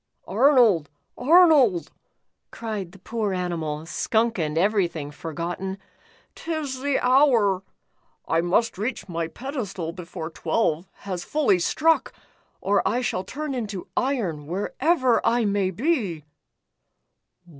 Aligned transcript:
"Arnold, 0.27 0.89
Arnold," 1.15 1.91
cried 2.49 2.91
the 2.91 2.97
poor 2.97 3.33
animal, 3.33 3.85
skunk 3.85 4.39
and 4.39 4.57
everything 4.57 5.11
forgotten, 5.11 5.77
"'tis 6.33 6.79
the 6.81 6.97
hour. 6.99 7.61
I 8.27 8.41
must 8.41 8.79
reach 8.79 9.07
my 9.07 9.27
pedestal 9.27 9.91
before 9.93 10.31
twelve 10.31 10.87
has 11.05 11.23
fully 11.23 11.59
struck, 11.59 12.13
or 12.61 12.81
I 12.83 13.01
shall 13.01 13.23
turn 13.23 13.53
into 13.53 13.89
iron, 13.95 14.47
wherever 14.47 15.23
I 15.23 15.45
may 15.45 15.69
be." 15.69 16.23